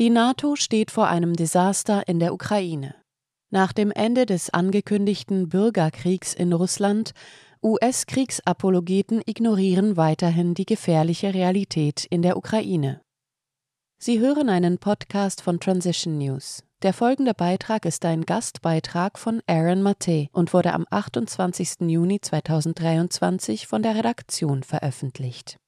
[0.00, 2.94] Die NATO steht vor einem Desaster in der Ukraine.
[3.50, 7.12] Nach dem Ende des angekündigten Bürgerkriegs in Russland
[7.62, 13.02] US-Kriegsapologeten ignorieren weiterhin die gefährliche Realität in der Ukraine.
[13.98, 16.64] Sie hören einen Podcast von Transition News.
[16.80, 21.80] Der folgende Beitrag ist ein Gastbeitrag von Aaron Matte und wurde am 28.
[21.80, 25.58] Juni 2023 von der Redaktion veröffentlicht.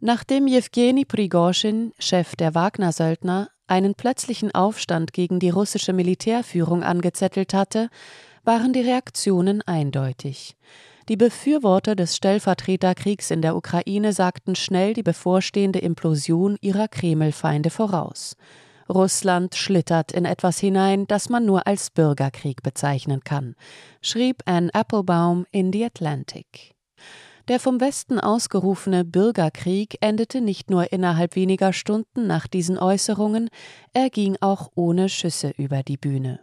[0.00, 7.90] Nachdem Jewgeni Prigozhin, Chef der Wagner-Söldner, einen plötzlichen Aufstand gegen die russische Militärführung angezettelt hatte,
[8.44, 10.56] waren die Reaktionen eindeutig.
[11.08, 18.36] Die Befürworter des Stellvertreterkriegs in der Ukraine sagten schnell die bevorstehende Implosion ihrer Kremlfeinde voraus.
[18.88, 23.56] Russland schlittert in etwas hinein, das man nur als Bürgerkrieg bezeichnen kann,
[24.00, 26.77] schrieb Anne Applebaum in The Atlantic.
[27.48, 33.48] Der vom Westen ausgerufene Bürgerkrieg endete nicht nur innerhalb weniger Stunden nach diesen Äußerungen,
[33.94, 36.40] er ging auch ohne Schüsse über die Bühne.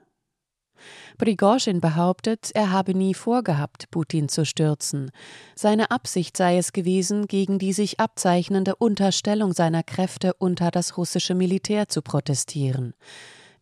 [1.19, 5.11] Prigozhin behauptet, er habe nie vorgehabt, Putin zu stürzen.
[5.55, 11.35] Seine Absicht sei es gewesen, gegen die sich abzeichnende Unterstellung seiner Kräfte unter das russische
[11.35, 12.93] Militär zu protestieren.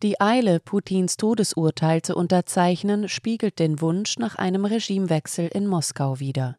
[0.02, 6.56] Die Eile, Putins Todesurteil zu unterzeichnen, spiegelt den Wunsch nach einem Regimewechsel in Moskau wider.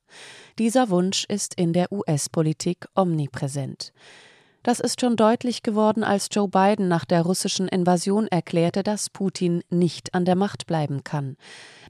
[0.57, 3.91] Dieser Wunsch ist in der US-Politik omnipräsent.
[4.65, 9.61] Das ist schon deutlich geworden, als Joe Biden nach der russischen Invasion erklärte, dass Putin
[9.69, 11.37] nicht an der Macht bleiben kann.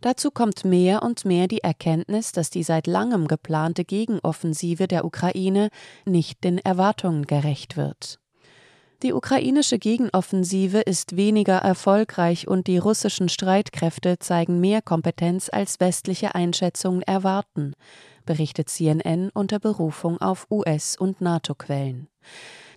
[0.02, 5.70] Dazu kommt mehr und mehr die Erkenntnis, dass die seit langem geplante Gegenoffensive der Ukraine
[6.06, 8.20] nicht den Erwartungen gerecht wird.
[9.04, 16.34] Die ukrainische Gegenoffensive ist weniger erfolgreich und die russischen Streitkräfte zeigen mehr Kompetenz als westliche
[16.34, 17.74] Einschätzungen erwarten,
[18.26, 22.08] berichtet CNN unter Berufung auf US- und NATO-Quellen.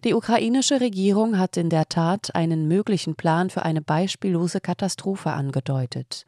[0.04, 6.26] Die ukrainische Regierung hat in der Tat einen möglichen Plan für eine beispiellose Katastrophe angedeutet.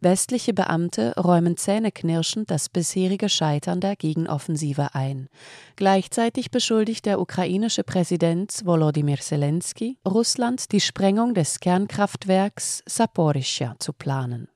[0.00, 5.28] Westliche Beamte räumen zähneknirschend das bisherige Scheitern der Gegenoffensive ein.
[5.76, 14.48] Gleichzeitig beschuldigt der ukrainische Präsident Volodymyr Zelensky Russland, die Sprengung des Kernkraftwerks Saporischschja zu planen.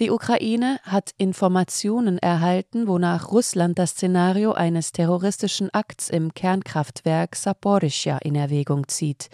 [0.00, 8.16] Die Ukraine hat Informationen erhalten, wonach Russland das Szenario eines terroristischen Akts im Kernkraftwerk Saporischschja
[8.16, 9.28] in Erwägung zieht,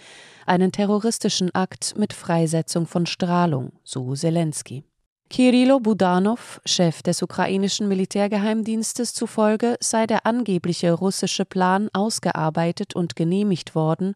[0.45, 4.83] einen terroristischen Akt mit Freisetzung von Strahlung, so Zelensky.
[5.29, 13.75] Kirilo Budanov, Chef des ukrainischen Militärgeheimdienstes zufolge, sei der angebliche russische Plan ausgearbeitet und genehmigt
[13.75, 14.15] worden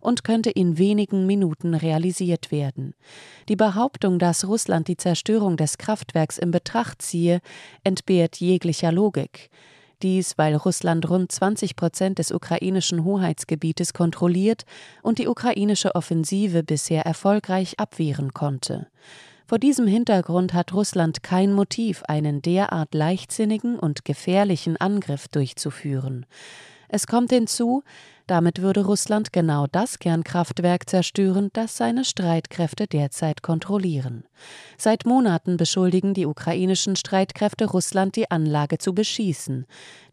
[0.00, 2.94] und könnte in wenigen Minuten realisiert werden.
[3.48, 7.40] Die Behauptung, dass Russland die Zerstörung des Kraftwerks in Betracht ziehe,
[7.82, 9.50] entbehrt jeglicher Logik.
[10.02, 14.64] Dies, weil Russland rund 20 Prozent des ukrainischen Hoheitsgebietes kontrolliert
[15.02, 18.86] und die ukrainische Offensive bisher erfolgreich abwehren konnte.
[19.46, 26.26] Vor diesem Hintergrund hat Russland kein Motiv, einen derart leichtsinnigen und gefährlichen Angriff durchzuführen.
[26.88, 27.82] Es kommt hinzu,
[28.26, 34.24] damit würde Russland genau das Kernkraftwerk zerstören, das seine Streitkräfte derzeit kontrollieren.
[34.78, 39.66] Seit Monaten beschuldigen die ukrainischen Streitkräfte Russland, die Anlage zu beschießen.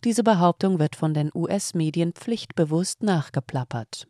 [0.04, 4.09] Diese Behauptung wird von den US-Medien pflichtbewusst nachgeplappert.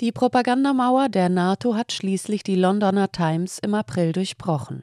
[0.00, 4.82] Die Propagandamauer der NATO hat schließlich die Londoner Times im April durchbrochen.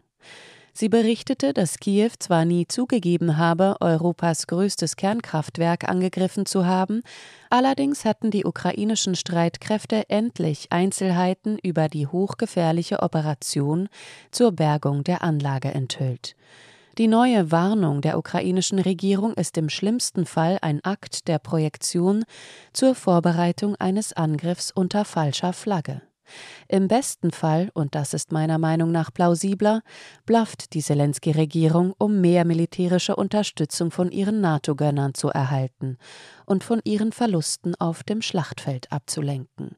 [0.72, 7.02] Sie berichtete, dass Kiew zwar nie zugegeben habe, Europas größtes Kernkraftwerk angegriffen zu haben,
[7.50, 13.90] allerdings hätten die ukrainischen Streitkräfte endlich Einzelheiten über die hochgefährliche Operation
[14.32, 16.38] zur Bergung der Anlage enthüllt.
[16.98, 22.26] Die neue Warnung der ukrainischen Regierung ist im schlimmsten Fall ein Akt der Projektion
[22.74, 26.02] zur Vorbereitung eines Angriffs unter falscher Flagge.
[26.68, 29.82] Im besten Fall, und das ist meiner Meinung nach plausibler,
[30.26, 35.98] blafft die Zelensky-Regierung, um mehr militärische Unterstützung von ihren NATO-Gönnern zu erhalten
[36.46, 39.76] und von ihren Verlusten auf dem Schlachtfeld abzulenken.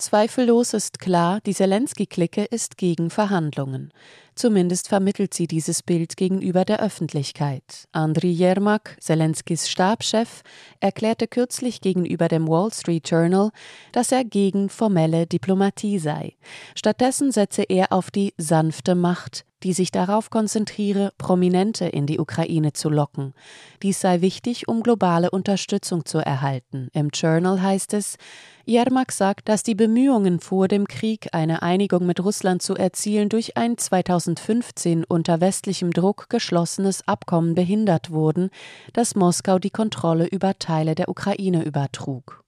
[0.00, 3.92] Zweifellos ist klar, die Zelensky-Clique ist gegen Verhandlungen.
[4.36, 7.88] Zumindest vermittelt sie dieses Bild gegenüber der Öffentlichkeit.
[7.90, 10.42] Andriy Yermak, Zelenskys Stabschef,
[10.78, 13.50] erklärte kürzlich gegenüber dem Wall Street Journal,
[13.90, 16.36] dass er gegen formelle Diplomatie sei.
[16.76, 22.72] Stattdessen setze er auf die sanfte Macht, die sich darauf konzentriere, Prominente in die Ukraine
[22.72, 23.34] zu locken.
[23.82, 26.88] Dies sei wichtig, um globale Unterstützung zu erhalten.
[26.92, 28.16] Im Journal heißt es,
[28.64, 33.56] Jermak sagt, dass die Bemühungen vor dem Krieg, eine Einigung mit Russland zu erzielen, durch
[33.56, 38.50] ein 2015 unter westlichem Druck geschlossenes Abkommen behindert wurden,
[38.92, 42.44] das Moskau die Kontrolle über Teile der Ukraine übertrug.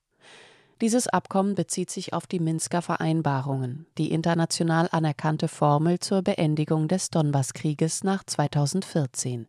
[0.81, 7.11] Dieses Abkommen bezieht sich auf die Minsker Vereinbarungen, die international anerkannte Formel zur Beendigung des
[7.11, 9.47] Donbasskrieges nach 2014.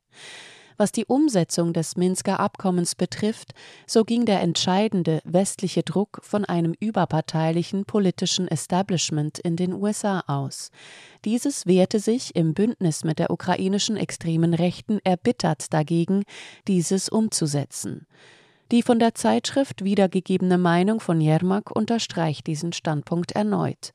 [0.76, 3.52] Was die Umsetzung des Minsker Abkommens betrifft,
[3.86, 10.70] so ging der entscheidende westliche Druck von einem überparteilichen politischen Establishment in den USA aus.
[11.24, 16.24] Dieses wehrte sich im Bündnis mit der ukrainischen extremen Rechten erbittert dagegen,
[16.68, 18.06] dieses umzusetzen.
[18.72, 23.92] Die von der Zeitschrift wiedergegebene Meinung von Jermak unterstreicht diesen Standpunkt erneut.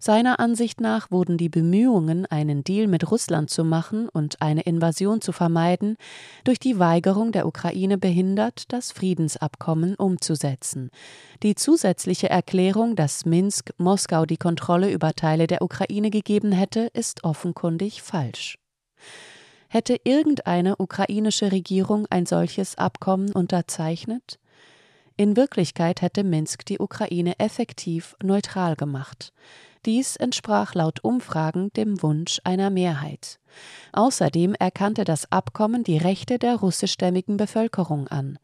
[0.00, 5.20] Seiner Ansicht nach wurden die Bemühungen, einen Deal mit Russland zu machen und eine Invasion
[5.20, 5.96] zu vermeiden,
[6.42, 10.90] durch die Weigerung der Ukraine behindert, das Friedensabkommen umzusetzen.
[11.44, 17.22] Die zusätzliche Erklärung, dass Minsk Moskau die Kontrolle über Teile der Ukraine gegeben hätte, ist
[17.22, 18.58] offenkundig falsch.
[19.68, 24.38] Hätte irgendeine ukrainische Regierung ein solches Abkommen unterzeichnet?
[25.16, 29.32] In Wirklichkeit hätte Minsk die Ukraine effektiv neutral gemacht.
[29.86, 33.38] Dies entsprach laut Umfragen dem Wunsch einer Mehrheit.
[33.92, 38.38] Außerdem erkannte das Abkommen die Rechte der russischstämmigen Bevölkerung an,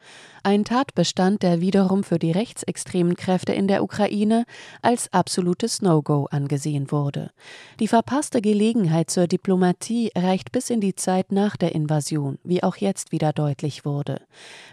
[0.45, 4.45] ein Tatbestand, der wiederum für die rechtsextremen Kräfte in der Ukraine
[4.81, 7.31] als absolutes No-Go angesehen wurde.
[7.79, 12.77] Die verpasste Gelegenheit zur Diplomatie reicht bis in die Zeit nach der Invasion, wie auch
[12.77, 14.21] jetzt wieder deutlich wurde.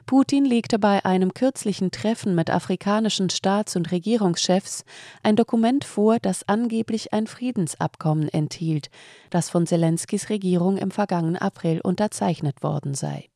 [0.07, 4.85] Putin legte bei einem kürzlichen Treffen mit afrikanischen Staats- und Regierungschefs
[5.21, 8.89] ein Dokument vor, das angeblich ein Friedensabkommen enthielt,
[9.29, 13.29] das von Zelenskys Regierung im vergangenen April unterzeichnet worden sei.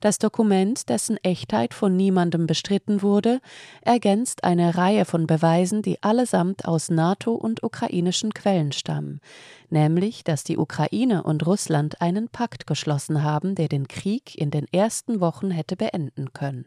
[0.00, 3.40] Das Dokument, dessen Echtheit von niemandem bestritten wurde,
[3.82, 9.20] ergänzt eine Reihe von Beweisen, die allesamt aus NATO und ukrainischen Quellen stammen,
[9.68, 14.66] nämlich, dass die Ukraine und Russland einen Pakt geschlossen haben, der den Krieg in den
[14.72, 16.66] ersten Wochen hätte beenden können.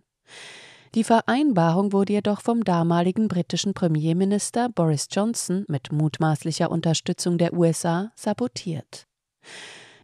[0.95, 8.11] Die Vereinbarung wurde jedoch vom damaligen britischen Premierminister Boris Johnson mit mutmaßlicher Unterstützung der USA
[8.15, 9.07] sabotiert.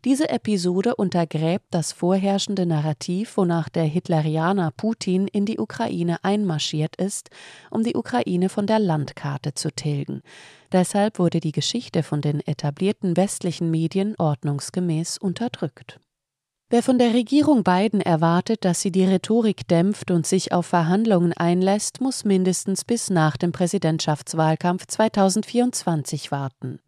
[0.04, 7.30] Diese Episode untergräbt das vorherrschende Narrativ, wonach der Hitlerianer Putin in die Ukraine einmarschiert ist,
[7.70, 10.22] um die Ukraine von der Landkarte zu tilgen.
[10.72, 16.00] Deshalb wurde die Geschichte von den etablierten westlichen Medien ordnungsgemäß unterdrückt.
[16.72, 21.34] Wer von der Regierung Biden erwartet, dass sie die Rhetorik dämpft und sich auf Verhandlungen
[21.34, 26.80] einlässt, muss mindestens bis nach dem Präsidentschaftswahlkampf 2024 warten.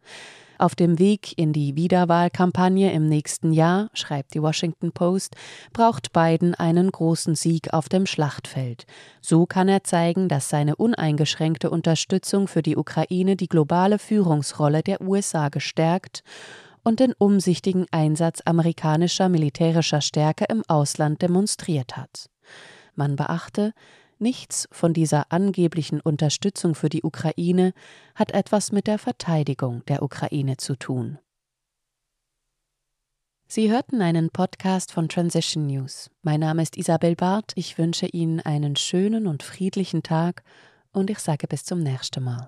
[0.59, 5.35] Auf dem Weg in die Wiederwahlkampagne im nächsten Jahr, schreibt die Washington Post,
[5.73, 8.85] braucht Biden einen großen Sieg auf dem Schlachtfeld.
[9.19, 15.01] So kann er zeigen, dass seine uneingeschränkte Unterstützung für die Ukraine die globale Führungsrolle der
[15.01, 16.21] USA gestärkt
[16.83, 22.29] und den umsichtigen Einsatz amerikanischer militärischer Stärke im Ausland demonstriert hat.
[22.95, 23.73] Man beachte,
[24.19, 27.73] nichts von dieser angeblichen Unterstützung für die Ukraine
[28.15, 31.19] hat etwas mit der Verteidigung der Ukraine zu tun.
[33.47, 36.09] Sie hörten einen Podcast von Transition News.
[36.21, 37.51] Mein Name ist Isabel Barth.
[37.55, 40.43] Ich wünsche Ihnen einen schönen und friedlichen Tag
[40.93, 42.47] und ich sage bis zum nächsten Mal.